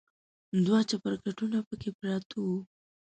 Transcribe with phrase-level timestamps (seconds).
[0.65, 2.47] دوه چپرکټونه پکې پراته و.